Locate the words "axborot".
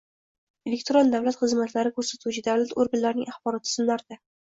3.37-3.71